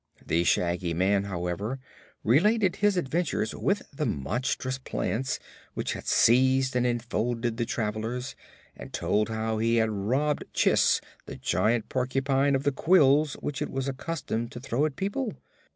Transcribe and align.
The 0.25 0.43
Shaggy 0.43 0.95
Man, 0.95 1.25
however, 1.25 1.77
related 2.23 2.77
his 2.77 2.97
adventures 2.97 3.53
with 3.53 3.83
the 3.95 4.07
monstrous 4.07 4.79
plants 4.79 5.37
which 5.75 5.93
had 5.93 6.07
seized 6.07 6.75
and 6.75 6.87
enfolded 6.87 7.57
the 7.57 7.67
travelers, 7.67 8.35
and 8.75 8.91
told 8.91 9.29
how 9.29 9.59
he 9.59 9.75
had 9.75 9.91
robbed 9.91 10.45
Chiss, 10.55 11.01
the 11.27 11.35
giant 11.35 11.87
porcupine, 11.87 12.55
of 12.55 12.63
the 12.63 12.71
quills 12.71 13.33
which 13.41 13.61
it 13.61 13.69
was 13.69 13.87
accustomed 13.87 14.51
to 14.53 14.59
throw 14.59 14.87
at 14.87 14.95
people. 14.95 15.35